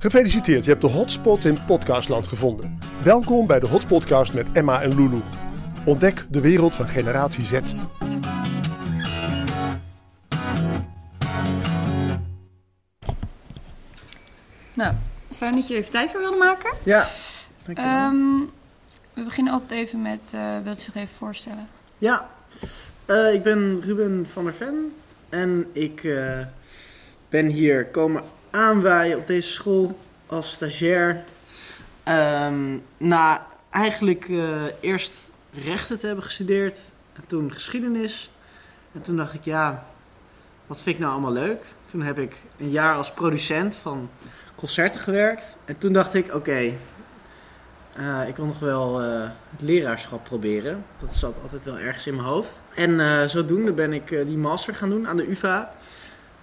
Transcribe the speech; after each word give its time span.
Gefeliciteerd, 0.00 0.64
je 0.64 0.70
hebt 0.70 0.82
de 0.82 0.88
hotspot 0.88 1.44
in 1.44 1.64
podcastland 1.66 2.26
gevonden. 2.26 2.78
Welkom 3.02 3.46
bij 3.46 3.60
de 3.60 3.66
Hotspotcast 3.66 4.32
met 4.32 4.46
Emma 4.52 4.82
en 4.82 4.94
Lulu. 4.94 5.20
Ontdek 5.84 6.26
de 6.30 6.40
wereld 6.40 6.74
van 6.74 6.88
generatie 6.88 7.44
Z. 7.44 7.60
Nou, 14.74 14.94
fijn 15.30 15.54
dat 15.54 15.68
je 15.68 15.74
er 15.74 15.80
even 15.80 15.92
tijd 15.92 16.10
voor 16.10 16.20
wilde 16.20 16.36
maken. 16.36 16.72
Ja, 16.82 17.06
dankjewel. 17.64 17.94
Ehm, 17.94 18.38
we 19.14 19.24
beginnen 19.24 19.52
altijd 19.52 19.70
even 19.70 20.02
met, 20.02 20.30
eh 20.32 20.58
wilt 20.64 20.76
je 20.76 20.82
zich 20.82 20.94
even 20.94 21.16
voorstellen? 21.16 21.68
ja, 21.98 22.28
eh, 23.04 23.32
ik 23.32 23.42
ben 23.42 23.80
Ruben 23.80 24.26
van 24.26 24.44
der 24.44 24.54
Ven 24.54 24.92
en 25.28 25.66
ik 25.72 26.04
eh, 26.04 26.38
ben 27.28 27.46
hier 27.46 27.86
komen 27.86 28.22
aanwaaien 28.50 29.18
op 29.18 29.26
deze 29.26 29.48
school 29.48 29.98
als 30.26 30.52
stagiair. 30.52 31.24
Ehm, 32.02 32.78
na 32.96 33.46
eigenlijk 33.70 34.28
eh, 34.28 34.62
eerst 34.80 35.30
rechten 35.64 35.98
te 35.98 36.06
hebben 36.06 36.24
gestudeerd 36.24 36.78
en 37.12 37.22
toen 37.26 37.52
geschiedenis. 37.52 38.30
En 38.92 39.00
toen 39.00 39.16
dacht 39.16 39.34
ik, 39.34 39.44
ja, 39.44 39.86
wat 40.66 40.80
vind 40.80 40.96
ik 40.96 41.00
nou 41.02 41.12
allemaal 41.12 41.32
leuk? 41.32 41.62
Toen 41.86 42.02
heb 42.02 42.18
ik 42.18 42.36
een 42.58 42.70
jaar 42.70 42.94
als 42.94 43.12
producent 43.12 43.76
van 43.76 44.10
concerten 44.54 45.00
gewerkt. 45.00 45.56
En 45.64 45.78
toen 45.78 45.92
dacht 45.92 46.14
ik, 46.14 46.34
oké, 46.34 46.72
eh, 47.92 48.28
ik 48.28 48.36
wil 48.36 48.46
nog 48.46 48.58
wel 48.58 49.02
eh, 49.02 49.30
het 49.50 49.60
leraarschap 49.60 50.24
proberen. 50.24 50.84
Dat 51.00 51.16
zat 51.16 51.34
altijd 51.42 51.64
wel 51.64 51.78
ergens 51.78 52.06
in 52.06 52.14
mijn 52.14 52.26
hoofd. 52.26 52.60
En 52.74 53.30
zodoende 53.30 53.72
ben 53.72 53.92
ik 53.92 54.08
die 54.08 54.38
master 54.38 54.74
gaan 54.74 54.90
doen 54.90 55.08
aan 55.08 55.16
de 55.16 55.30
UvA. 55.30 55.72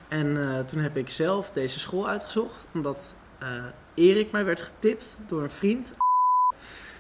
En 0.07 0.49
eh, 0.51 0.59
toen 0.59 0.79
heb 0.79 0.97
ik 0.97 1.09
zelf 1.09 1.51
deze 1.51 1.79
school 1.79 2.07
uitgezocht. 2.07 2.65
Omdat 2.73 3.15
eh, 3.39 3.47
Erik 3.93 4.31
mij 4.31 4.45
werd 4.45 4.61
getipt 4.61 5.17
door 5.27 5.43
een 5.43 5.51
vriend. 5.51 5.93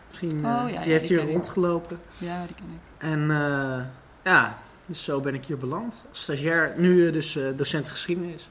Misschien, 0.09 0.45
eh, 0.45 0.51
Oh, 0.51 0.59
ja, 0.61 0.65
die 0.65 0.73
ja, 0.73 0.79
heeft 0.81 1.07
die 1.07 1.17
hier 1.19 1.27
ik. 1.27 1.33
rondgelopen. 1.33 1.99
Ja, 2.17 2.45
die 2.45 2.55
ken 2.55 2.65
ik. 2.65 2.79
En 2.97 3.31
eh, 3.31 3.85
ja, 4.23 4.57
dus 4.85 5.03
zo 5.03 5.19
ben 5.19 5.33
ik 5.33 5.45
hier 5.45 5.57
beland. 5.57 6.03
Als 6.09 6.21
stagiair, 6.21 6.73
nu 6.77 7.07
eh, 7.07 7.13
dus 7.13 7.35
eh, 7.35 7.43
docent 7.55 7.89
geschiedenis. 7.89 8.49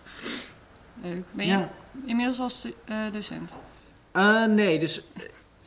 Leuk. 1.02 1.24
Ben 1.32 1.46
je 1.46 1.52
Ja. 1.52 1.68
inmiddels 2.04 2.38
als 2.40 2.66
eh, 2.84 2.96
docent? 3.12 3.56
Eh, 4.12 4.44
nee, 4.44 4.78
dus. 4.78 5.02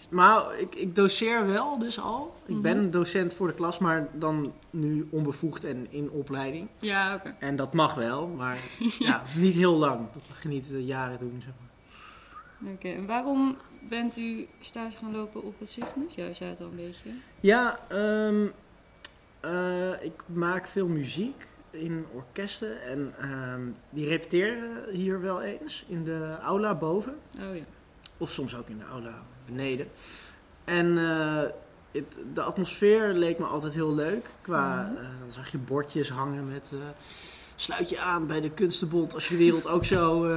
Maar 0.09 0.59
ik, 0.59 0.75
ik 0.75 0.95
doseer 0.95 1.47
wel, 1.47 1.77
dus 1.79 1.99
al. 1.99 2.35
Ik 2.45 2.53
Mhm. 2.53 2.61
ben 2.61 2.91
docent 2.91 3.33
voor 3.33 3.47
de 3.47 3.53
klas, 3.53 3.77
maar 3.79 4.07
dan 4.13 4.53
nu 4.69 5.07
onbevoegd 5.11 5.63
en 5.65 5.87
in 5.89 6.09
opleiding. 6.11 6.67
Ja, 6.79 7.15
oké. 7.15 7.35
En 7.39 7.55
dat 7.55 7.73
mag 7.73 7.93
wel, 7.95 8.27
maar 8.27 8.57
ja, 8.99 9.23
niet 9.35 9.55
heel 9.55 9.73
lang. 9.77 9.99
Dat 10.13 10.21
mag 10.29 10.41
je 10.43 10.49
niet 10.49 10.71
eh, 10.71 10.87
jaren 10.87 11.19
doen, 11.19 11.41
zeg 11.43 11.53
maar. 11.59 12.73
Oké, 12.73 12.87
en 12.89 13.05
waarom 13.05 13.55
bent 13.89 14.17
u 14.17 14.47
stage 14.59 14.97
gaan 14.97 15.11
lopen 15.15 15.43
op 15.43 15.59
het 15.59 15.69
Cygnus? 15.69 16.15
Ja, 16.15 16.33
zei 16.33 16.49
het 16.49 16.59
al 16.59 16.65
een 16.65 16.75
beetje. 16.75 17.09
Ja, 17.39 17.79
ehm, 17.87 18.45
eh, 19.39 20.03
ik 20.03 20.21
maak 20.25 20.67
veel 20.67 20.87
muziek 20.87 21.45
in 21.69 22.05
orkesten. 22.13 22.81
En 22.83 23.13
ehm, 23.19 23.61
die 23.89 24.07
repeteren 24.07 24.93
hier 24.93 25.21
wel 25.21 25.41
eens 25.41 25.85
in 25.87 26.03
de 26.03 26.35
aula 26.41 26.75
boven. 26.75 27.15
Oh 27.49 27.55
ja. 27.55 27.63
Of 28.17 28.29
soms 28.29 28.55
ook 28.55 28.67
in 28.69 28.77
de 28.77 28.85
aula 28.91 29.13
beneden. 29.45 29.87
En 30.63 30.97
eh, 30.97 31.41
het, 31.91 32.17
de 32.33 32.41
atmosfeer 32.41 33.07
leek 33.13 33.39
me 33.39 33.45
altijd 33.45 33.73
heel 33.73 33.93
leuk. 33.95 34.25
Qua, 34.41 34.81
Mhm. 34.81 34.95
eh, 35.03 35.09
dan 35.19 35.31
zag 35.31 35.47
je 35.51 35.57
bordjes 35.57 36.09
hangen 36.09 36.51
met... 36.51 36.69
eh, 36.73 36.79
sluit 37.55 37.89
je 37.89 37.99
aan 37.99 38.27
bij 38.27 38.41
de 38.41 38.49
Kunstenbond 38.51 39.13
als 39.13 39.27
je 39.27 39.33
de 39.37 39.43
wereld 39.43 39.67
ook 39.67 39.85
zo 39.85 40.27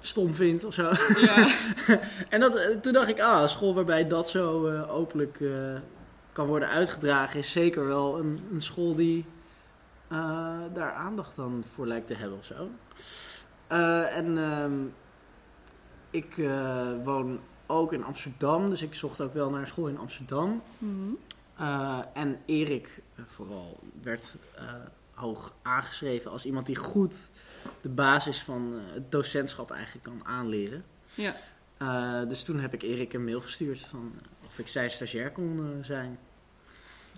stom 0.00 0.34
vindt 0.34 0.64
of 0.64 0.74
zo. 0.74 0.90
Ja. 1.20 1.48
en 2.28 2.40
dat, 2.40 2.82
toen 2.82 2.92
dacht 2.92 3.08
ik, 3.08 3.20
ah, 3.20 3.42
een 3.42 3.48
school 3.48 3.74
waarbij 3.74 4.06
dat 4.08 4.28
zo 4.28 4.68
openlijk 4.86 5.38
kan 6.32 6.46
worden 6.46 6.68
uitgedragen... 6.68 7.38
is 7.38 7.52
zeker 7.52 7.86
wel 7.86 8.18
een, 8.18 8.40
een 8.52 8.60
school 8.60 8.94
die 8.94 9.24
daar 10.72 10.92
aandacht 10.92 11.36
dan 11.36 11.64
voor 11.74 11.86
lijkt 11.86 12.06
te 12.06 12.14
hebben 12.14 12.38
of 12.38 12.44
zo. 12.44 12.68
En 14.06 14.38
ehm, 14.38 14.72
ik 16.12 16.38
eh, 16.38 16.88
woon 17.04 17.40
ook 17.66 17.92
in 17.92 18.04
Amsterdam, 18.04 18.70
dus 18.70 18.82
ik 18.82 18.94
zocht 18.94 19.20
ook 19.20 19.34
wel 19.34 19.50
naar 19.50 19.60
een 19.60 19.66
school 19.66 19.88
in 19.88 19.98
Amsterdam. 19.98 20.62
Mhm. 20.78 20.92
Eh, 21.56 21.98
en 22.12 22.38
Erik 22.46 23.02
eh, 23.14 23.24
vooral 23.26 23.78
werd 24.02 24.34
hoog 25.14 25.54
aangeschreven 25.62 26.30
als 26.30 26.44
iemand 26.44 26.66
die 26.66 26.76
goed 26.76 27.30
de 27.80 27.88
basis 27.88 28.42
van 28.42 28.80
het 28.92 29.12
docentschap 29.12 29.70
eigenlijk 29.70 30.04
kan 30.04 30.20
aanleren. 30.24 30.84
Ja. 31.14 31.34
Dus 32.24 32.44
toen 32.44 32.60
heb 32.60 32.74
ik 32.74 32.82
Erik 32.82 33.12
een 33.12 33.24
mail 33.24 33.40
gestuurd 33.40 33.80
van 33.80 34.12
of 34.46 34.58
ik 34.58 34.68
zijn 34.68 34.90
stagiair 34.90 35.30
kon 35.30 35.78
zijn. 35.82 36.18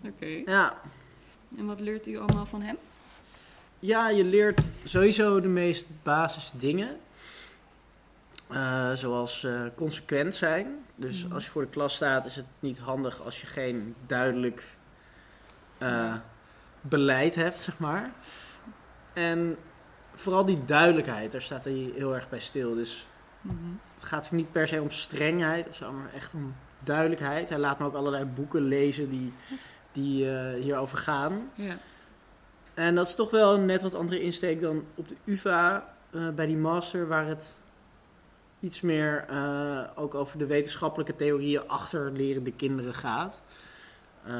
Oké. 0.04 0.27
Ja. 0.27 0.81
En 1.56 1.66
wat 1.66 1.81
leert 1.81 2.06
u 2.06 2.19
allemaal 2.19 2.47
van 2.47 2.62
hem? 2.62 2.77
ja, 3.84 4.09
je 4.09 4.25
leert 4.25 4.60
sowieso 4.84 5.41
de 5.41 5.49
meest 5.49 5.87
basis 6.03 6.50
Eh, 8.54 8.92
zoals 8.92 9.44
eh, 9.44 9.60
consequent 9.75 10.34
zijn. 10.34 10.84
Dus 10.97 11.25
Mhm. 11.25 11.34
als 11.34 11.44
je 11.44 11.50
voor 11.50 11.62
de 11.62 11.69
klas 11.69 11.94
staat, 11.94 12.26
is 12.26 12.37
het 12.37 12.44
niet 12.60 12.78
handig 12.78 13.22
als 13.22 13.41
je 13.41 13.47
geen 13.47 13.94
duidelijk 14.06 14.62
eh, 15.78 16.15
beleid 16.81 17.34
hebt, 17.34 17.59
zeg 17.59 17.78
maar. 17.78 18.10
En 19.12 19.56
vooral 20.15 20.44
die 20.44 20.65
duidelijkheid, 20.65 21.32
daar 21.32 21.42
staat 21.42 21.65
hij 21.65 21.91
heel 21.94 22.15
erg 22.15 22.28
bij 22.28 22.38
stil. 22.38 22.75
Dus 22.75 23.06
Mhm. 23.41 23.54
het 23.94 24.04
gaat 24.04 24.31
niet 24.31 24.53
per 24.53 24.69
se 24.69 24.81
om 24.82 24.91
strengheid 24.91 25.69
of 25.69 25.75
zo, 25.75 25.92
maar 25.92 26.12
echt 26.15 26.34
om 26.34 26.54
duidelijkheid. 26.78 27.48
Hij 27.48 27.59
laat 27.59 27.78
me 27.78 27.86
ook 27.86 27.94
allerlei 27.94 28.25
boeken 28.25 28.62
lezen 28.62 29.10
die, 29.10 29.32
die 29.92 30.28
hierover 30.60 30.98
gaan. 30.98 31.50
En 32.75 32.94
dat 32.94 33.09
is 33.09 33.15
toch 33.15 33.31
wel 33.31 33.54
een 33.54 33.66
net 33.66 33.82
wat 33.82 33.94
andere 33.94 34.21
insteek 34.21 34.60
dan 34.60 34.84
op 34.94 35.09
de 35.09 35.16
UvA 35.25 35.94
bij 36.34 36.47
die 36.47 36.56
master, 36.56 37.09
waar 37.09 37.26
het 37.26 37.56
iets 38.65 38.81
meer 38.81 39.25
eh, 39.29 39.81
ook 39.95 40.15
over 40.15 40.39
de 40.39 40.47
wetenschappelijke 40.47 41.17
theorieën 41.17 41.69
achter 41.69 42.13
lerende 42.13 42.53
kinderen 42.53 42.95
gaat. 42.95 43.43
Eh, 44.27 44.33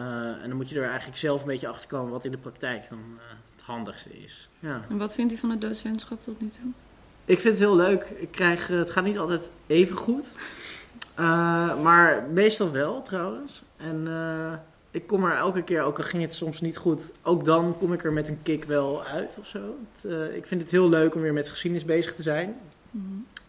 en 0.43 0.49
dan 0.49 0.57
moet 0.57 0.69
je 0.69 0.81
er 0.81 0.89
eigenlijk 0.89 1.19
zelf 1.19 1.41
een 1.41 1.47
beetje 1.47 1.69
achter 1.69 1.89
komen 1.89 2.11
wat 2.11 2.25
in 2.25 2.31
de 2.31 2.39
praktijk 2.39 2.89
dan 2.89 2.99
eh, 2.99 3.25
het 3.57 3.65
handigste 3.65 4.23
is. 4.23 4.49
Ja. 4.59 4.85
En 4.89 4.99
wat 4.99 5.15
vindt 5.15 5.33
u 5.33 5.37
van 5.37 5.51
het 5.51 5.61
docentschap 5.61 6.23
tot 6.23 6.41
nu 6.41 6.49
toe? 6.49 6.71
Ik 7.25 7.39
vind 7.39 7.59
het 7.59 7.62
heel 7.62 7.77
leuk. 7.77 8.05
Ik 8.17 8.31
krijg, 8.31 8.67
het 8.67 8.91
gaat 8.91 9.05
niet 9.05 9.19
altijd 9.19 9.51
even 9.67 9.97
goed. 9.97 10.37
Maar 11.83 12.27
meestal 12.33 12.71
wel 12.71 13.03
trouwens. 13.03 13.62
En 13.77 14.09
ik 14.91 15.06
kom 15.06 15.25
er 15.25 15.37
elke 15.37 15.62
keer, 15.62 15.83
ook 15.83 15.99
al 15.99 16.05
ging 16.05 16.23
het 16.23 16.35
soms 16.35 16.61
niet 16.61 16.77
goed, 16.77 17.12
ook 17.23 17.45
dan 17.45 17.77
kom 17.79 17.93
ik 17.93 18.05
er 18.05 18.12
met 18.12 18.29
een 18.29 18.43
kick 18.43 18.65
wel 18.65 19.05
uit 19.05 19.37
of 19.41 19.47
zo. 19.47 19.77
Het, 19.93 20.35
ik 20.35 20.47
vind 20.47 20.61
het 20.61 20.71
heel 20.71 20.89
leuk 20.89 21.15
om 21.15 21.21
weer 21.21 21.33
met 21.33 21.49
geschiedenis 21.49 21.85
bezig 21.85 22.15
te 22.15 22.23
zijn. 22.23 22.56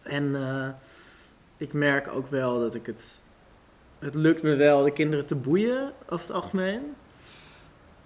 En 0.06 0.34
eh, 0.34 0.68
ik 1.56 1.72
merk 1.72 2.08
ook 2.08 2.26
wel 2.26 2.60
dat 2.60 2.74
ik 2.74 2.86
het. 2.86 3.20
Het 3.98 4.14
lukt 4.14 4.42
me 4.42 4.54
wel 4.54 4.82
de 4.82 4.92
kinderen 4.92 5.26
te 5.26 5.34
boeien 5.34 5.92
over 6.08 6.26
het 6.26 6.36
algemeen. 6.36 6.94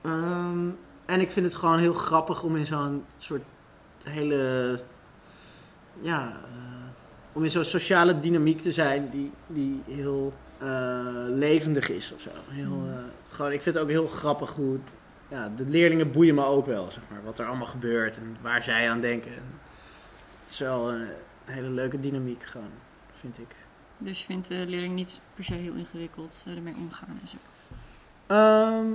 Ehm, 0.02 0.68
en 1.04 1.20
ik 1.20 1.30
vind 1.30 1.46
het 1.46 1.54
gewoon 1.54 1.78
heel 1.78 1.92
grappig 1.92 2.42
om 2.42 2.56
in 2.56 2.66
zo'n 2.66 3.04
soort 3.18 3.44
hele. 4.02 4.80
Ja, 6.00 6.28
eh, 6.28 6.80
om 7.32 7.44
in 7.44 7.50
zo'n 7.50 7.64
sociale 7.64 8.18
dynamiek 8.18 8.60
te 8.60 8.72
zijn 8.72 9.10
die, 9.10 9.30
die 9.46 9.82
heel 9.86 10.32
eh, 10.58 10.68
levendig 11.26 11.88
is 11.88 12.12
of 12.12 12.20
zo. 12.20 12.30
Heel, 12.48 12.82
eh, 12.88 12.94
gewoon, 13.28 13.52
ik 13.52 13.60
vind 13.60 13.74
het 13.74 13.84
ook 13.84 13.90
heel 13.90 14.06
grappig 14.06 14.50
hoe. 14.50 14.78
Ja, 15.28 15.52
de 15.56 15.64
leerlingen 15.64 16.10
boeien 16.10 16.34
me 16.34 16.44
ook 16.44 16.66
wel, 16.66 16.90
zeg 16.90 17.02
maar. 17.10 17.24
Wat 17.24 17.38
er 17.38 17.46
allemaal 17.46 17.66
gebeurt 17.66 18.16
en 18.16 18.36
waar 18.40 18.62
zij 18.62 18.90
aan 18.90 19.00
denken. 19.00 19.30
En 19.30 19.60
het 20.44 20.52
is 20.52 20.58
wel 20.58 20.92
een 21.50 21.56
hele 21.62 21.74
leuke 21.74 22.00
dynamiek, 22.00 22.44
gewoon, 22.44 22.70
vind 23.20 23.38
ik. 23.38 23.46
Dus 23.98 24.18
je 24.18 24.24
vindt 24.24 24.48
de 24.48 24.64
leerling 24.66 24.94
niet 24.94 25.20
per 25.34 25.44
se 25.44 25.54
heel 25.54 25.74
ingewikkeld 25.74 26.44
eh, 26.46 26.56
ermee 26.56 26.74
omgaan 26.76 27.18
en 27.22 27.28
zo? 27.28 27.36
Ehm 28.26 28.86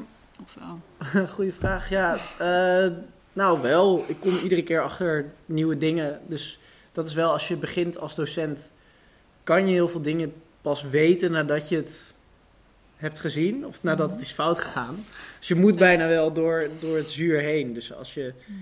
Of 0.44 0.56
wel? 0.59 1.27
goeie 1.35 1.53
vraag. 1.53 1.89
Ja, 1.89 2.18
eh, 2.39 2.91
nou 3.33 3.62
wel. 3.62 4.03
Ik 4.07 4.19
kom 4.19 4.31
iedere 4.44 4.63
keer 4.63 4.81
achter 4.81 5.25
nieuwe 5.45 5.77
dingen. 5.77 6.21
Dus 6.27 6.59
dat 6.91 7.07
is 7.07 7.13
wel, 7.13 7.31
als 7.31 7.47
je 7.47 7.56
begint 7.56 7.97
als 7.97 8.15
docent, 8.15 8.71
kan 9.44 9.68
je 9.68 9.74
heel 9.74 9.88
veel 9.88 10.01
dingen 10.01 10.33
pas 10.62 10.83
weten 10.83 11.31
nadat 11.31 11.69
je 11.69 11.75
het 11.75 12.13
hebt 12.95 13.19
gezien. 13.19 13.65
Of 13.65 13.83
nadat 13.83 14.12
het 14.12 14.21
is 14.21 14.31
fout 14.31 14.59
gegaan. 14.59 15.06
Dus 15.39 15.47
je 15.47 15.56
moet 15.56 15.75
bijna 15.75 16.07
wel 16.07 16.33
door, 16.33 16.68
door 16.80 16.97
het 16.97 17.09
zuur 17.09 17.39
heen. 17.39 17.74
Dus 17.74 17.94
als 17.94 18.13
je, 18.13 18.33
Mhm. 18.45 18.57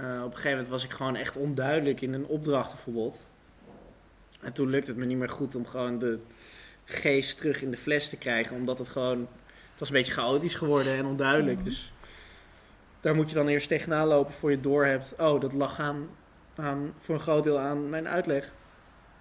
Op 0.00 0.30
een 0.30 0.30
gegeven 0.30 0.50
moment 0.50 0.68
was 0.68 0.84
ik 0.84 0.90
gewoon 0.90 1.16
echt 1.16 1.36
onduidelijk 1.36 2.00
in 2.00 2.12
een 2.12 2.26
opdracht 2.26 2.74
bijvoorbeeld. 2.74 3.18
En 4.40 4.52
toen 4.52 4.70
lukte 4.70 4.90
het 4.90 4.98
me 4.98 5.04
niet 5.04 5.18
meer 5.18 5.28
goed 5.28 5.54
om 5.54 5.66
gewoon 5.66 5.98
de 5.98 6.18
geest 6.84 7.38
terug 7.38 7.62
in 7.62 7.70
de 7.70 7.76
fles 7.76 8.08
te 8.08 8.16
krijgen. 8.16 8.56
Omdat 8.56 8.78
het 8.78 8.88
gewoon, 8.88 9.18
het 9.70 9.78
was 9.78 9.88
een 9.88 9.94
beetje 9.94 10.12
chaotisch 10.12 10.54
geworden 10.54 10.96
en 10.96 11.06
onduidelijk. 11.06 11.56
Mhm. 11.56 11.64
Dus 11.64 11.92
daar 13.00 13.14
moet 13.14 13.28
je 13.28 13.34
dan 13.34 13.48
eerst 13.48 13.68
tegenaan 13.68 14.06
lopen 14.06 14.34
voor 14.34 14.50
je 14.50 14.60
door 14.60 14.84
hebt. 14.86 15.14
Oh, 15.18 15.40
dat 15.40 15.52
lag 15.52 15.80
aan, 15.80 16.08
aan, 16.54 16.92
voor 16.98 17.14
een 17.14 17.20
groot 17.20 17.44
deel 17.44 17.58
aan 17.58 17.88
mijn 17.88 18.08
uitleg. 18.08 18.52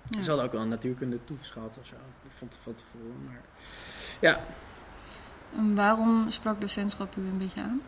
Ja. 0.10 0.22
Ze 0.22 0.30
hadden 0.30 0.46
ook 0.46 0.52
wel 0.52 0.62
een 0.62 0.70
natuurkunde 0.70 1.20
toets 1.24 1.50
gehad 1.50 1.78
of 1.80 1.86
zo. 1.86 1.96
Ik 2.26 2.32
vond 2.32 2.54
het 2.54 2.64
van 2.64 2.74
tevoren, 2.74 3.24
maar... 3.26 3.42
Ja, 4.20 4.40
En 5.56 5.76
waarom 5.76 6.26
sprak 6.30 6.62
docentschap 6.62 7.16
u 7.16 7.22
een 7.22 7.38
beetje 7.38 7.62
aan? 7.62 7.82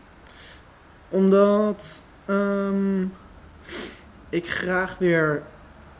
Omdat 1.10 2.04
ehm, 2.32 3.02
ik 4.30 4.50
graag 4.50 4.98
weer 4.98 5.44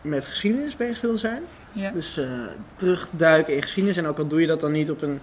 met 0.02 0.26
geschiedenis 0.26 0.76
bezig 0.76 1.02
wil 1.02 1.18
zijn. 1.18 1.44
Ja. 1.72 1.92
Dus 1.92 2.18
eh, 2.18 2.30
terugduiken 2.76 3.56
in 3.56 3.62
geschiedenis. 3.62 3.98
En 3.98 4.08
ook 4.08 4.18
al 4.18 4.28
doe 4.28 4.42
je 4.42 4.48
dat 4.48 4.62
dan 4.62 4.72
niet 4.72 4.92
op 4.92 5.02
een, 5.02 5.20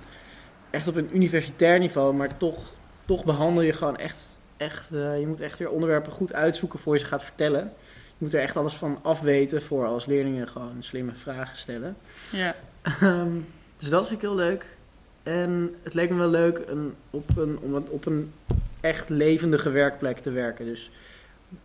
echt 0.70 0.88
op 0.88 0.96
een 0.96 1.08
universitair 1.12 1.78
niveau, 1.78 2.14
maar 2.14 2.37
toch, 2.37 2.72
toch 3.05 3.25
behandel 3.25 3.62
je 3.62 3.72
gewoon 3.72 3.96
echt. 3.96 4.38
echt 4.56 4.93
eh, 4.93 5.20
je 5.20 5.26
moet 5.26 5.40
echt 5.40 5.58
weer 5.58 5.70
onderwerpen 5.70 6.12
goed 6.12 6.32
uitzoeken 6.32 6.78
voor 6.78 6.94
je 6.94 7.00
ze 7.00 7.06
gaat 7.06 7.25
vertellen. 7.25 7.72
Je 7.93 8.25
moet 8.25 8.34
er 8.34 8.40
echt 8.40 8.56
alles 8.56 8.75
van 8.75 8.99
afweten 9.02 9.62
voor 9.62 9.87
als 9.87 10.06
leerlingen 10.06 10.49
gewoon 10.49 10.76
slimme 10.78 11.12
vragen 11.14 11.58
stellen. 11.58 11.96
Ja. 12.32 12.55
Ehm, 12.82 13.32
dus 13.76 13.88
dat 13.88 14.06
vind 14.06 14.22
ik 14.22 14.28
heel 14.28 14.37
leuk. 14.37 14.76
En 15.22 15.75
het 15.82 15.94
leek 15.94 16.10
me 16.10 16.16
wel 16.16 16.28
leuk 16.28 16.62
een, 16.66 16.94
op, 17.10 17.37
een, 17.37 17.58
om 17.62 17.75
op 17.75 18.06
een 18.06 18.32
echt 18.80 19.08
levendige 19.08 19.70
werkplek 19.70 20.19
te 20.19 20.30
werken. 20.30 20.64
Dus 20.64 20.90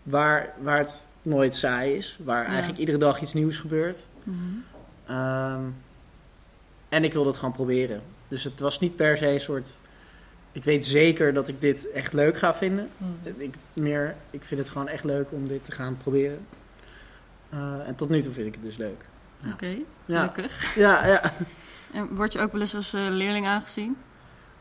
waar, 0.04 0.54
waar 0.62 0.78
het 0.80 1.06
nooit 1.22 1.56
saai 1.56 1.94
is. 1.96 2.18
Waar 2.24 2.44
Ja. 2.44 2.50
eigenlijk 2.50 2.80
iedere 2.80 2.98
dag 2.98 3.22
iets 3.22 3.34
nieuws 3.34 3.58
gebeurt. 3.58 4.08
Mhm. 4.24 4.38
Ehm, 5.06 5.62
en 6.90 7.04
ik 7.04 7.14
wilde 7.14 7.30
het 7.30 7.38
gewoon 7.38 7.54
proberen. 7.54 8.02
Dus 8.28 8.44
het 8.44 8.60
was 8.60 8.80
niet 8.80 8.96
per 8.96 9.18
se 9.18 9.28
een 9.28 9.40
soort... 9.40 9.72
Ik 10.52 10.64
weet 10.64 10.86
zeker 10.86 11.34
dat 11.34 11.48
ik 11.48 11.62
dit 11.62 11.92
echt 11.92 12.14
leuk 12.14 12.38
ga 12.38 12.56
vinden. 12.56 12.90
Ik, 13.38 13.54
meer, 13.74 14.16
ik 14.30 14.44
vind 14.44 14.60
het 14.60 14.70
gewoon 14.70 14.88
echt 14.88 15.04
leuk 15.04 15.32
om 15.32 15.48
dit 15.48 15.66
te 15.66 15.72
gaan 15.72 15.98
proberen. 15.98 16.46
Eh, 17.50 17.88
en 17.88 17.96
tot 17.96 18.10
nu 18.10 18.22
toe 18.22 18.34
vind 18.34 18.48
ik 18.48 18.54
het 18.54 18.64
dus 18.64 18.78
leuk. 18.78 19.06
Ja. 19.38 19.52
Oké, 19.52 19.76
Ja, 20.06 20.20
gelukkig. 20.28 20.76
ja, 20.76 21.06
ja. 21.08 21.22
En 21.94 22.16
word 22.16 22.34
je 22.34 22.40
ook 22.40 22.52
wel 22.52 22.62
eens 22.62 22.76
als 22.76 22.94
eh, 22.94 23.08
leerling 23.10 23.48
aangezien? 23.48 23.98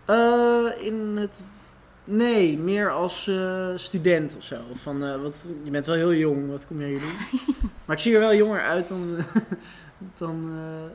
Eh, 0.05 0.64
in 0.78 1.16
het. 1.16 1.43
Nee, 2.04 2.58
meer 2.58 2.90
als 2.90 3.26
eh, 3.26 3.72
student 3.75 4.37
of 4.37 4.43
zo. 4.43 4.62
Van, 4.72 5.04
eh, 5.04 5.22
wat, 5.22 5.34
je 5.62 5.70
bent 5.70 5.87
wel 5.87 5.94
heel 5.94 6.14
jong, 6.14 6.49
wat 6.49 6.66
kom 6.66 6.81
jij 6.81 6.88
hier 6.88 7.00
doen? 7.00 7.40
maar 7.84 7.96
ik 7.96 8.02
zie 8.02 8.14
er 8.14 8.20
wel 8.20 8.34
jonger 8.34 8.60
uit 8.60 8.88
dan, 8.88 9.16
dan 10.19 10.50
eh, 10.50 10.90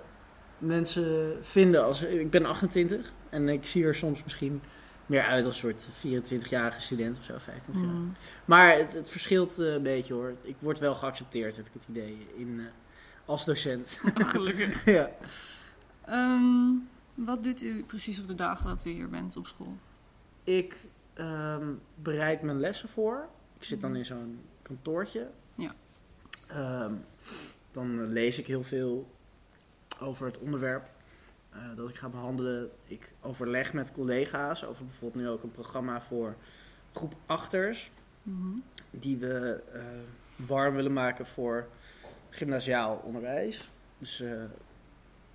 mensen 0.58 1.38
vinden. 1.42 1.84
Als, 1.84 2.02
ik 2.02 2.30
ben 2.30 2.46
28 2.46 3.12
en 3.30 3.50
ik 3.50 3.66
zie 3.66 3.84
er 3.84 3.96
soms 3.96 4.24
misschien 4.24 4.62
meer 5.06 5.22
uit 5.22 5.46
als 5.46 5.64
een 5.64 5.80
soort 5.80 5.90
24-jarige 6.44 6.82
student 6.82 7.18
of 7.18 7.24
zo, 7.24 7.34
25 7.38 7.84
jaar. 7.84 7.94
Mhm. 7.94 8.12
Maar 8.46 8.78
het, 8.78 8.94
het 8.94 9.10
verschilt 9.10 9.58
een 9.58 9.84
beetje 9.84 10.14
hoor. 10.14 10.34
Ik 10.42 10.56
word 10.60 10.80
wel 10.80 10.96
geaccepteerd, 10.96 11.56
heb 11.56 11.66
ik 11.66 11.74
het 11.74 11.86
idee, 11.90 12.28
in, 12.36 12.68
als 13.26 13.46
docent. 13.46 14.00
Oh, 14.06 14.26
gelukkig. 14.26 14.86
ja. 14.98 15.10
Ehm, 16.06 16.72
wat 17.14 17.44
doet 17.44 17.62
u 17.62 17.84
precies 17.84 18.22
op 18.22 18.28
de 18.28 18.36
dagen 18.36 18.68
dat 18.68 18.86
u 18.86 18.90
hier 18.90 19.10
bent 19.10 19.38
op 19.38 19.48
school? 19.48 19.78
Ik 20.44 20.76
ehm, 21.18 21.74
bereid 21.96 22.42
mijn 22.42 22.60
lessen 22.60 22.90
voor. 22.90 23.28
Ik 23.58 23.64
zit 23.64 23.82
dan 23.82 23.96
in 23.96 24.06
zo'n 24.06 24.40
kantoortje. 24.62 25.30
Ja. 25.56 25.76
Ehm, 26.48 26.94
dan 27.72 28.08
lees 28.08 28.40
ik 28.40 28.48
heel 28.48 28.64
veel 28.64 29.08
over 30.02 30.26
het 30.26 30.40
onderwerp 30.40 30.90
eh, 31.50 31.76
dat 31.76 31.90
ik 31.90 31.96
ga 31.96 32.10
behandelen. 32.10 32.70
Ik 32.84 33.12
overleg 33.22 33.74
met 33.74 33.92
collega's 33.92 34.64
over 34.64 34.86
bijvoorbeeld 34.86 35.24
nu 35.24 35.30
ook 35.30 35.44
een 35.44 35.52
programma 35.52 36.02
voor 36.02 36.36
groep 36.94 37.16
achters. 37.26 37.92
Mhm. 38.24 38.58
Die 38.90 39.18
we 39.18 39.64
eh, 39.74 39.82
warm 40.48 40.76
willen 40.76 40.94
maken 40.94 41.26
voor 41.26 41.68
gymnasiaal 42.30 43.02
onderwijs. 43.04 43.70
Dus 43.98 44.22
eh, 44.22 44.44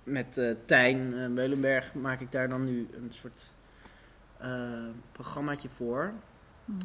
met 0.03 0.41
Tijn 0.65 1.33
Meulenberg 1.33 1.93
maak 1.93 2.19
ik 2.19 2.31
daar 2.31 2.49
dan 2.49 2.65
nu 2.65 2.87
een 2.91 3.11
soort 3.11 3.51
programmaatje 5.11 5.69
voor. 5.69 6.13
Mhm. 6.65 6.79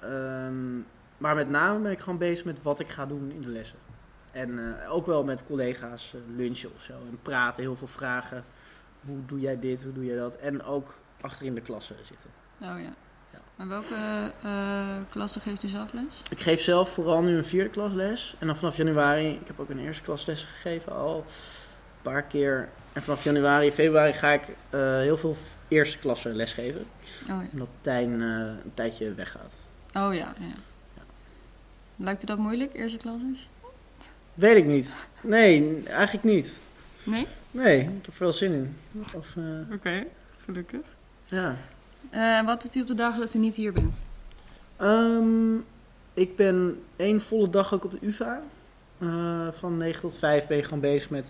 Ehm, 0.00 0.76
maar 1.18 1.34
met 1.34 1.48
name 1.48 1.78
ben 1.78 1.92
ik 1.92 2.00
gewoon 2.00 2.18
bezig 2.18 2.44
met 2.44 2.62
wat 2.62 2.80
ik 2.80 2.88
ga 2.88 3.06
doen 3.06 3.30
in 3.30 3.40
de 3.40 3.48
lessen. 3.48 3.78
En 4.32 4.78
eh, 4.82 4.92
ook 4.92 5.06
wel 5.06 5.24
met 5.24 5.44
collega's 5.44 6.14
eh, 6.14 6.20
lunchen 6.36 6.74
of 6.74 6.82
zo. 6.82 6.92
En 6.92 7.18
praten, 7.22 7.62
heel 7.62 7.76
veel 7.76 7.86
vragen. 7.86 8.44
Hoe 9.06 9.18
doe 9.26 9.40
jij 9.40 9.58
dit, 9.58 9.84
hoe 9.84 9.92
doe 9.92 10.04
jij 10.04 10.16
dat? 10.16 10.36
En 10.36 10.62
ook 10.62 10.94
achter 11.20 11.46
in 11.46 11.54
de 11.54 11.60
klasse 11.60 11.94
zitten. 12.02 12.30
Oh 12.60 12.66
ja. 12.66 12.94
Ja. 13.32 13.38
En 13.56 13.68
welke 13.68 13.94
eh 14.42 14.96
klasse 15.08 15.40
geeft 15.40 15.62
u 15.62 15.68
zelf 15.68 15.92
les? 15.92 16.22
Ik 16.30 16.40
geef 16.40 16.60
zelf 16.60 16.90
vooral 16.92 17.22
nu 17.22 17.36
een 17.36 17.44
vierde 17.44 17.70
klas 17.70 17.92
les. 17.92 18.36
En 18.38 18.46
dan 18.46 18.56
vanaf 18.56 18.76
januari, 18.76 19.28
ik 19.28 19.46
heb 19.46 19.60
ook 19.60 19.68
een 19.68 19.78
eerste 19.78 20.02
klas 20.02 20.26
les 20.26 20.42
gegeven 20.42 20.92
al 20.92 21.16
een 21.16 22.02
paar 22.02 22.22
keer. 22.22 22.68
En 22.92 23.02
vanaf 23.02 23.24
januari, 23.24 23.72
februari 23.72 24.12
ga 24.12 24.30
ik 24.30 24.42
eh, 24.70 24.80
heel 24.80 25.16
veel 25.16 25.36
eerste 25.70 25.98
klasse 25.98 26.28
lesgeven. 26.28 26.84
Oh 27.30 27.40
Omdat 27.52 27.68
Tijn 27.80 28.12
eh, 28.22 28.28
een 28.64 28.74
tijdje 28.74 29.14
weggaat. 29.14 29.52
ja. 29.92 30.06
Oh 30.08 30.14
ja, 30.14 30.34
ja. 30.38 30.54
Lijkt 31.96 32.22
u 32.22 32.26
dat 32.26 32.38
moeilijk, 32.38 32.74
eerste 32.74 32.96
klasses? 32.98 33.48
Weet 34.34 34.56
ik 34.56 34.64
niet. 34.66 34.92
Nee, 35.20 35.82
eigenlijk 35.86 36.24
niet. 36.24 36.52
Nee? 37.02 37.26
Nee, 37.50 37.78
ik 37.80 37.84
heb 38.04 38.06
er 38.06 38.12
wel 38.18 38.32
zin 38.32 38.52
in. 38.52 38.76
Eh, 39.36 39.74
Oké, 39.74 40.04
gelukkig. 40.44 40.86
ja. 41.24 41.56
Eh, 42.10 42.44
wat 42.44 42.62
doet 42.62 42.74
u 42.74 42.80
op 42.80 42.86
de 42.86 42.94
dagen 42.94 43.20
dat 43.20 43.34
u 43.34 43.38
niet 43.38 43.54
hier 43.54 43.72
bent? 43.72 44.02
Ehm, 44.76 45.54
ik 46.14 46.36
ben 46.36 46.82
één 46.96 47.20
volle 47.20 47.50
dag 47.50 47.74
ook 47.74 47.84
op 47.84 47.90
de 47.90 48.06
UvA. 48.06 48.42
Van 49.52 49.76
9 49.76 50.00
tot 50.00 50.16
5 50.16 50.46
ben 50.46 50.56
je 50.56 50.62
gewoon 50.62 50.80
bezig 50.80 51.10
met 51.10 51.26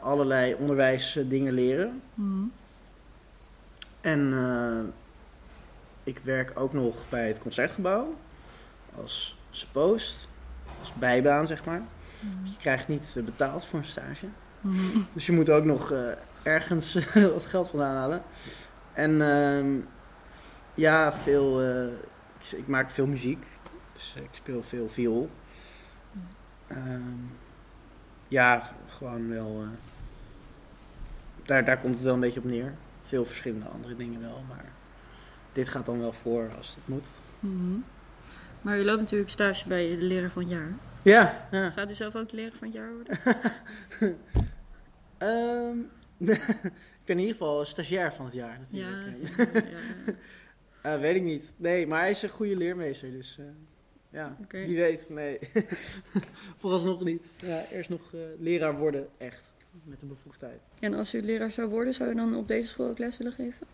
allerlei 0.00 0.54
onderwijsdingen 0.54 1.52
leren. 1.52 2.02
Mhm. 2.14 2.44
En 4.06 4.32
eh, 4.32 4.84
ik 6.04 6.18
werk 6.18 6.52
ook 6.54 6.72
nog 6.72 7.08
bij 7.08 7.26
het 7.26 7.38
Concertgebouw. 7.38 8.14
Als 8.94 9.38
suppost. 9.50 10.28
Als 10.80 10.94
bijbaan, 10.94 11.46
zeg 11.46 11.64
maar. 11.64 11.82
Mhm. 12.20 12.46
Je 12.46 12.56
krijgt 12.56 12.88
niet 12.88 13.14
eh, 13.16 13.22
betaald 13.22 13.64
voor 13.64 13.78
een 13.78 13.84
stage. 13.84 14.26
Mhm. 14.60 14.98
Dus 15.12 15.26
je 15.26 15.32
moet 15.32 15.50
ook 15.50 15.64
nog 15.64 15.92
eh, 15.92 16.08
ergens 16.42 16.98
wat 17.34 17.46
geld 17.46 17.68
vandaan 17.68 17.96
halen. 17.96 18.22
En 18.92 19.22
ehm, 19.22 19.74
ja, 20.74 21.12
veel, 21.12 21.62
ik, 22.38 22.50
ik 22.56 22.66
maak 22.66 22.90
veel 22.90 23.06
muziek. 23.06 23.46
Dus 23.92 24.14
ik 24.16 24.28
speel 24.30 24.62
veel 24.62 24.88
viool. 24.88 25.30
Ehm, 26.66 27.00
ja, 28.28 28.70
gewoon 28.88 29.28
wel. 29.28 29.64
daar, 31.44 31.64
daar 31.64 31.78
komt 31.78 31.94
het 31.94 32.02
wel 32.02 32.14
een 32.14 32.20
beetje 32.20 32.40
op 32.40 32.46
neer. 32.46 32.74
Veel 33.06 33.24
verschillende 33.24 33.66
andere 33.66 33.96
dingen 33.96 34.20
wel, 34.20 34.44
maar 34.48 34.72
dit 35.52 35.68
gaat 35.68 35.86
dan 35.86 36.00
wel 36.00 36.12
voor 36.12 36.50
als 36.56 36.68
het 36.74 36.88
moet. 36.88 37.06
Mhm. 37.40 37.78
Maar 38.60 38.78
u 38.78 38.84
loopt 38.84 39.00
natuurlijk 39.00 39.30
stage 39.30 39.68
bij 39.68 39.96
de 39.96 40.04
leraar 40.04 40.30
van 40.30 40.42
het 40.42 40.50
jaar. 40.50 40.74
Ja, 41.02 41.48
ja. 41.50 41.70
Gaat 41.70 41.90
u 41.90 41.94
zelf 41.94 42.16
ook 42.16 42.28
de 42.28 42.36
leraar 42.36 42.56
van 42.58 42.66
het 42.66 42.76
jaar 42.76 42.92
worden? 42.94 43.18
Ehm, 45.18 45.78
ik 46.98 47.04
ben 47.04 47.14
in 47.16 47.18
ieder 47.18 47.32
geval 47.36 47.64
stagiair 47.64 48.12
van 48.12 48.24
het 48.24 48.34
jaar 48.34 48.60
Ja. 48.70 48.90
natuurlijk. 48.90 49.54
ja, 49.54 49.60
ja. 49.70 50.12
Eh, 50.82 51.00
weet 51.00 51.16
ik 51.16 51.22
niet. 51.22 51.52
Nee, 51.56 51.86
maar 51.86 52.00
hij 52.00 52.10
is 52.10 52.22
een 52.22 52.28
goede 52.28 52.56
leermeester, 52.56 53.10
dus 53.10 53.36
eh, 53.38 53.44
ja, 54.10 54.36
wie 54.50 54.76
weet. 54.76 55.08
Nee, 55.08 55.38
vooralsnog 56.60 57.04
niet. 57.04 57.30
Ja, 57.40 57.64
eerst 57.72 57.90
nog 57.90 58.14
eh, 58.14 58.20
leraar 58.38 58.78
worden, 58.78 59.08
echt, 59.18 59.52
met 59.84 60.02
een 60.02 60.08
bevoegdheid. 60.08 60.60
En 60.80 60.94
als 60.94 61.14
u 61.14 61.22
leraar 61.22 61.50
zou 61.50 61.68
worden, 61.68 61.94
zou 61.94 62.10
u 62.10 62.14
dan 62.14 62.36
op 62.36 62.48
deze 62.48 62.68
school 62.68 62.88
ook 62.88 62.98
les 62.98 63.16
willen 63.16 63.32
geven? 63.32 63.66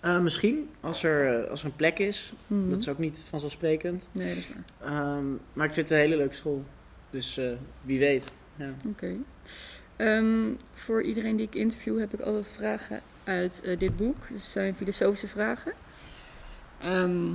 Eh, 0.00 0.20
misschien, 0.20 0.70
als 0.80 1.02
er, 1.02 1.42
eh, 1.42 1.50
als 1.50 1.60
er 1.60 1.66
een 1.66 1.76
plek 1.76 1.98
is. 1.98 2.32
Mhm. 2.46 2.68
Dat 2.68 2.80
is 2.80 2.88
ook 2.88 2.98
niet 2.98 3.18
vanzelfsprekend. 3.18 4.08
Nee, 4.12 4.28
dat 4.28 4.36
is 4.36 4.48
waar. 4.48 4.92
Ehm, 4.92 5.26
maar 5.52 5.66
ik 5.66 5.72
vind 5.72 5.88
het 5.88 5.90
een 5.90 6.04
hele 6.04 6.16
leuke 6.16 6.34
school. 6.34 6.64
Dus 7.10 7.36
eh, 7.38 7.52
wie 7.82 7.98
weet. 7.98 8.32
Ja. 8.56 8.74
Oké. 8.86 9.16
Ehm, 9.96 10.52
voor 10.72 11.02
iedereen 11.02 11.36
die 11.36 11.46
ik 11.46 11.54
interview 11.54 11.98
heb 11.98 12.14
ik 12.14 12.20
altijd 12.20 12.48
vragen 12.48 13.00
uit 13.24 13.62
dit 13.78 13.96
boek. 13.96 14.16
Dus 14.30 14.42
het 14.42 14.50
zijn 14.50 14.74
filosofische 14.74 15.28
vragen. 15.28 15.72
Ehm 16.80 17.32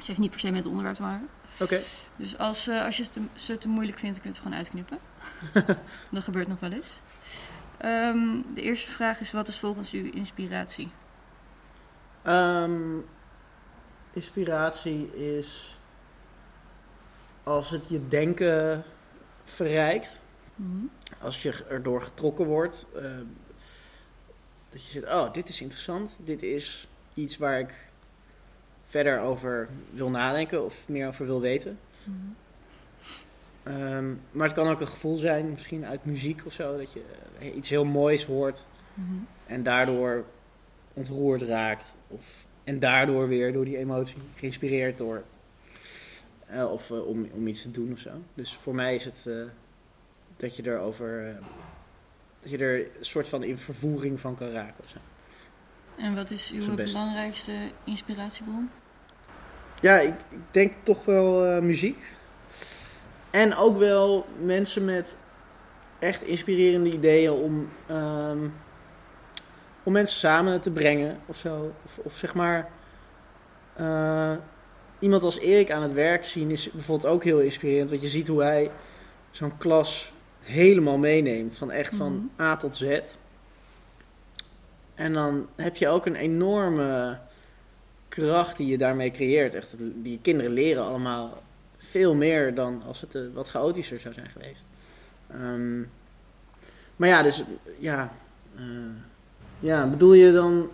het 0.00 0.08
heeft 0.08 0.18
niet 0.18 0.30
per 0.30 0.40
se 0.40 0.46
met 0.46 0.58
het 0.58 0.66
onderwerp 0.66 0.96
te 0.96 1.02
maken. 1.02 1.28
Oké. 1.60 1.80
Dus 2.16 2.38
als, 2.38 2.68
als 2.68 2.96
je 2.96 3.02
het 3.02 3.12
te, 3.12 3.20
ze 3.36 3.58
te 3.58 3.68
moeilijk 3.68 3.98
vindt, 3.98 4.20
kun 4.20 4.30
je 4.30 4.36
het 4.36 4.44
gewoon 4.44 4.58
uitknippen. 4.58 4.98
dat 6.10 6.22
gebeurt 6.22 6.48
nog 6.48 6.60
wel 6.60 6.72
eens. 6.72 7.00
Ehm, 7.78 8.42
de 8.54 8.62
eerste 8.62 8.90
vraag 8.90 9.20
is, 9.20 9.32
wat 9.32 9.48
is 9.48 9.58
volgens 9.58 9.94
u 9.94 10.10
inspiratie? 10.14 10.90
Ehm, 12.22 12.98
inspiratie 14.12 15.16
is 15.36 15.78
als 17.42 17.70
het 17.70 17.88
je 17.88 18.08
denken 18.08 18.84
verrijkt. 19.44 20.20
Mhm. 20.54 20.84
als 21.20 21.42
je 21.42 21.64
erdoor 21.68 22.02
getrokken 22.02 22.46
wordt, 22.46 22.86
ehm, 22.94 23.24
dat 24.70 24.84
je 24.84 24.90
zegt, 24.90 25.12
oh, 25.12 25.32
dit 25.32 25.48
is 25.48 25.60
interessant, 25.60 26.16
dit 26.24 26.42
is 26.42 26.88
iets 27.14 27.36
waar 27.36 27.58
ik 27.58 27.74
verder 28.84 29.20
over 29.20 29.68
wil 29.92 30.10
nadenken 30.10 30.64
of 30.64 30.88
meer 30.88 31.06
over 31.08 31.26
wil 31.26 31.40
weten. 31.40 31.78
Mhm. 32.04 32.16
Ehm, 33.70 34.10
maar 34.30 34.46
het 34.46 34.56
kan 34.56 34.68
ook 34.68 34.80
een 34.80 34.86
gevoel 34.86 35.16
zijn, 35.16 35.48
misschien 35.50 35.86
uit 35.86 36.04
muziek 36.04 36.42
of 36.46 36.52
zo, 36.52 36.76
dat 36.76 36.92
je 36.92 37.02
eh, 37.38 37.56
iets 37.56 37.68
heel 37.70 37.84
moois 37.84 38.24
hoort 38.24 38.64
Mhm. 38.94 39.14
en 39.46 39.62
daardoor 39.62 40.24
ontroerd 40.94 41.42
raakt. 41.42 41.94
Of, 42.08 42.26
en 42.64 42.78
daardoor 42.78 43.28
weer 43.28 43.52
door 43.52 43.64
die 43.64 43.76
emotie 43.78 44.16
geïnspireerd 44.36 44.98
door. 44.98 45.22
eh, 46.46 46.72
of 46.72 46.90
eh, 46.90 47.06
om, 47.06 47.28
om 47.32 47.46
iets 47.46 47.62
te 47.62 47.70
doen 47.70 47.92
of 47.92 47.98
zo. 47.98 48.10
Dus 48.34 48.54
voor 48.54 48.74
mij 48.74 48.94
is 48.94 49.04
het 49.04 49.26
dat 50.36 50.56
je 50.56 50.62
er 50.62 50.78
over. 50.78 51.26
eh, 51.28 51.34
dat 52.40 52.50
je 52.50 52.58
er 52.58 52.78
een 52.80 53.04
soort 53.04 53.28
van 53.28 53.42
in 53.42 53.58
vervoering 53.58 54.20
van 54.20 54.34
kan 54.36 54.50
raken. 54.50 54.74
Of 54.80 54.88
zo. 54.88 54.96
En 55.98 56.14
wat 56.14 56.30
is 56.30 56.52
uw 56.54 56.74
belangrijkste 56.74 57.52
inspiratiebron? 57.84 58.70
Ja, 59.80 59.98
ik, 59.98 60.14
ik 60.30 60.38
denk 60.50 60.72
toch 60.82 61.04
wel 61.04 61.62
muziek. 61.62 61.98
En 63.30 63.54
ook 63.56 63.76
wel 63.76 64.26
mensen 64.42 64.84
met 64.84 65.16
echt 65.98 66.22
inspirerende 66.22 66.92
ideeën 66.92 67.32
om, 67.32 67.68
ehm, 67.86 68.48
om 69.82 69.92
mensen 69.92 70.18
samen 70.18 70.60
te 70.60 70.70
brengen 70.70 71.18
of 71.26 71.36
zo. 71.36 71.74
Of, 71.84 71.98
of 71.98 72.16
zeg 72.16 72.34
maar, 72.34 72.70
eh, 73.74 74.36
iemand 74.98 75.22
als 75.22 75.38
Erik 75.38 75.70
aan 75.70 75.82
het 75.82 75.92
werk 75.92 76.24
zien 76.24 76.50
is 76.50 76.70
bijvoorbeeld 76.70 77.12
ook 77.12 77.24
heel 77.24 77.40
inspirerend. 77.40 77.90
Want 77.90 78.02
je 78.02 78.08
ziet 78.08 78.28
hoe 78.28 78.42
hij 78.42 78.70
zo'n 79.30 79.58
klas 79.58 80.12
helemaal 80.40 80.98
meeneemt. 80.98 81.58
Van 81.58 81.70
echt 81.70 81.94
van 81.94 82.30
A 82.40 82.56
tot 82.56 82.76
Z. 82.76 83.00
En 84.94 85.12
dan 85.12 85.48
heb 85.56 85.76
je 85.76 85.88
ook 85.88 86.06
een 86.06 86.16
enorme 86.16 87.18
kracht 88.08 88.56
die 88.56 88.66
je 88.66 88.78
daarmee 88.78 89.10
creëert. 89.10 89.54
Echt, 89.54 89.76
die 89.78 90.18
kinderen 90.22 90.52
leren 90.52 90.84
allemaal 90.84 91.42
veel 91.90 92.14
meer 92.14 92.54
dan 92.54 92.82
als 92.86 93.00
het 93.00 93.14
eh, 93.14 93.22
wat 93.34 93.48
chaotischer 93.48 94.00
zou 94.00 94.14
zijn 94.14 94.28
geweest. 94.28 94.66
Ehm, 95.30 95.80
maar 96.96 97.08
ja, 97.08 97.22
dus 97.22 97.44
ja. 97.78 98.12
eh, 98.56 98.62
ja, 99.60 99.86
bedoel 99.86 100.12
je 100.12 100.32
dan. 100.32 100.70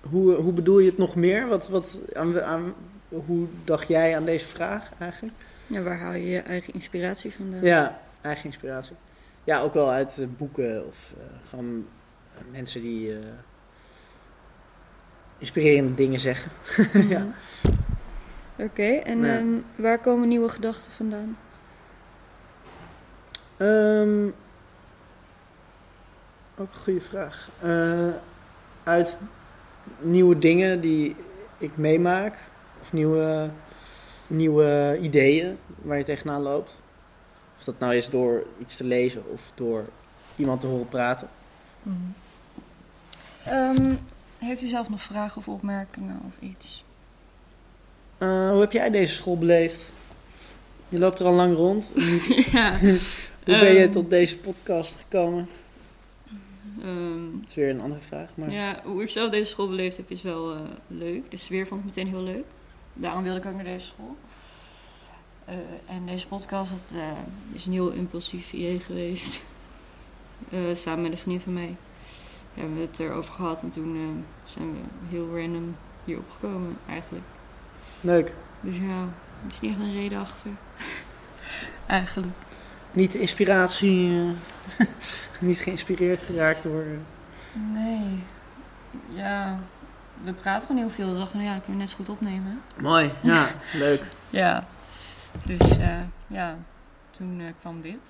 Hoe, 0.00 0.34
hoe 0.34 0.52
bedoel 0.52 0.78
je 0.78 0.88
het 0.88 0.98
nog 0.98 1.14
meer? 1.14 1.46
Wat, 1.46 1.68
wat, 1.68 2.00
aan, 2.14 2.42
aan, 2.42 2.74
hoe 3.08 3.46
dacht 3.64 3.88
jij 3.88 4.16
aan 4.16 4.24
deze 4.24 4.46
vraag 4.46 4.90
eigenlijk? 4.98 5.34
Ja, 5.66 5.82
waar 5.82 5.98
haal 5.98 6.12
je 6.12 6.28
je 6.28 6.38
eigen 6.38 6.74
inspiratie 6.74 7.32
vandaan? 7.32 7.64
Ja, 7.64 8.00
eigen 8.20 8.44
inspiratie. 8.44 8.96
Ja, 9.44 9.60
ook 9.60 9.74
wel 9.74 9.90
uit 9.90 10.18
eh, 10.18 10.26
boeken 10.36 10.86
of 10.86 11.12
van 11.42 11.86
mensen 12.50 12.82
die 12.82 13.18
inspirerende 15.38 15.94
dingen 15.94 16.20
zeggen. 16.20 16.50
ja. 17.08 17.26
Mhm. 18.60 18.68
Oké, 18.68 18.82
en 18.96 19.18
Ja. 19.24 19.36
ehm, 19.36 19.46
waar 19.76 19.98
komen 19.98 20.28
nieuwe 20.28 20.48
gedachten 20.48 20.92
vandaan? 20.92 21.36
Ehm, 23.56 24.26
ook 26.56 26.68
een 26.72 26.80
goede 26.80 27.00
vraag. 27.00 27.50
Eh, 27.60 28.08
uit 28.84 29.18
nieuwe 29.98 30.38
dingen 30.38 30.80
die 30.80 31.16
ik 31.58 31.76
meemaak, 31.76 32.34
of 32.80 32.92
nieuwe, 32.92 33.50
nieuwe 34.26 34.98
ideeën 35.02 35.58
waar 35.82 35.98
je 35.98 36.04
tegenaan 36.04 36.42
loopt. 36.42 36.80
Of 37.58 37.64
dat 37.64 37.78
nou 37.78 37.94
is 37.94 38.10
door 38.10 38.46
iets 38.58 38.76
te 38.76 38.84
lezen 38.84 39.30
of 39.32 39.52
door 39.54 39.84
iemand 40.36 40.60
te 40.60 40.66
horen 40.66 40.88
praten. 40.88 41.28
Ehm, 43.44 43.94
heeft 44.38 44.62
u 44.62 44.66
zelf 44.66 44.88
nog 44.88 45.02
vragen 45.02 45.36
of 45.36 45.48
opmerkingen 45.48 46.20
of 46.26 46.48
iets? 46.48 46.84
Eh, 48.20 48.50
hoe 48.50 48.60
heb 48.60 48.72
jij 48.72 48.90
deze 48.90 49.14
school 49.14 49.38
beleefd? 49.38 49.92
Je 50.88 50.98
loopt 50.98 51.18
er 51.18 51.26
al 51.26 51.32
lang 51.34 51.56
rond. 51.56 51.90
ja. 52.52 52.78
Hoe 53.44 53.58
ben 53.58 53.72
je 53.72 53.80
Ehm. 53.82 53.90
tot 53.92 54.10
deze 54.10 54.38
podcast 54.38 55.00
gekomen? 55.00 55.48
ehm, 56.82 57.30
Dat 57.40 57.48
is 57.48 57.54
weer 57.54 57.70
een 57.70 57.80
andere 57.80 58.00
vraag. 58.00 58.28
Maar... 58.34 58.50
Ja, 58.50 58.80
hoe 58.84 59.02
ik 59.02 59.10
zelf 59.10 59.30
deze 59.30 59.50
school 59.50 59.68
beleefd 59.68 59.96
heb 59.96 60.10
is 60.10 60.22
wel 60.22 60.54
eh, 60.54 60.60
leuk. 60.86 61.30
De 61.30 61.36
sfeer 61.36 61.66
vond 61.66 61.80
ik 61.80 61.86
meteen 61.86 62.08
heel 62.08 62.22
leuk. 62.22 62.44
Daarom 62.94 63.22
wilde 63.22 63.38
ik 63.38 63.46
ook 63.46 63.54
naar 63.54 63.64
deze 63.64 63.86
school. 63.86 64.16
Eh, 65.44 65.54
en 65.86 66.06
deze 66.06 66.26
podcast 66.26 66.70
dat, 66.70 66.98
is 67.52 67.66
een 67.66 67.72
heel 67.72 67.90
impulsief 67.90 68.52
idee 68.52 68.80
geweest. 68.86 69.40
Samen 70.74 71.02
met 71.02 71.12
een 71.12 71.18
vriendin 71.18 71.42
van 71.42 71.52
mij 71.52 71.76
hebben 72.54 72.76
we 72.76 72.86
het 72.90 73.00
erover 73.00 73.32
gehad. 73.32 73.62
En 73.62 73.70
toen 73.70 74.24
zijn 74.44 74.70
we 74.72 74.78
heel 75.08 75.36
random 75.38 75.76
hier 76.04 76.18
opgekomen 76.18 76.76
eigenlijk. 76.88 77.24
Leuk. 78.00 78.32
Dus 78.60 78.76
ja, 78.76 79.00
er 79.00 79.48
is 79.48 79.60
niet 79.60 79.70
echt 79.70 79.80
een 79.80 79.92
reden 79.92 80.18
achter. 80.18 80.50
eigenlijk. 81.86 82.36
Niet 82.92 83.14
inspiratie, 83.14 84.10
eh, 84.78 84.86
niet 85.38 85.58
geïnspireerd 85.58 86.20
geraakt 86.20 86.62
door. 86.62 86.84
Nee. 87.52 88.22
Ja, 89.08 89.58
we 90.24 90.32
praten 90.32 90.66
gewoon 90.66 90.82
heel 90.82 90.90
veel. 90.90 91.12
We 91.12 91.18
dachten, 91.18 91.36
nou 91.36 91.48
ja, 91.48 91.54
dat 91.54 91.64
kunnen 91.64 91.80
we 91.80 91.86
net 91.86 91.90
zo 91.90 92.04
goed 92.04 92.08
opnemen. 92.08 92.62
Mooi, 92.76 93.12
ja, 93.20 93.48
leuk. 93.72 94.02
Ja. 94.30 94.64
Dus 95.44 95.78
eh, 95.78 95.98
ja, 96.26 96.56
toen 97.10 97.40
eh, 97.40 97.46
kwam 97.60 97.80
dit. 97.80 98.00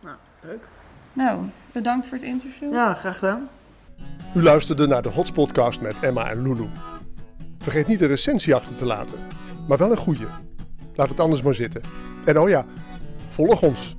Nou, 0.00 0.16
leuk. 0.40 0.68
Nou, 1.12 1.44
bedankt 1.72 2.06
voor 2.06 2.16
het 2.16 2.26
interview. 2.26 2.72
Ja, 2.72 2.94
graag 2.94 3.18
gedaan. 3.18 3.48
U 4.34 4.42
luisterde 4.42 4.86
naar 4.86 5.02
de 5.02 5.08
Hotspodcast 5.08 5.80
met 5.80 6.00
Emma 6.00 6.30
en 6.30 6.42
Lulu. 6.42 6.68
Vergeet 7.62 7.86
niet 7.86 8.00
een 8.00 8.08
recensie 8.08 8.54
achter 8.54 8.76
te 8.76 8.86
laten, 8.86 9.18
maar 9.68 9.78
wel 9.78 9.90
een 9.90 9.96
goede. 9.96 10.26
Laat 10.94 11.08
het 11.08 11.20
anders 11.20 11.42
maar 11.42 11.54
zitten. 11.54 11.82
En 12.24 12.38
oh 12.38 12.48
ja, 12.48 12.66
volg 13.28 13.62
ons 13.62 13.96